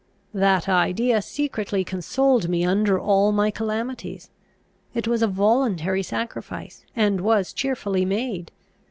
[0.33, 4.31] That idea secretly consoled me under all my calamities:
[4.95, 8.51] it was a voluntary sacrifice, and was cheerfully made.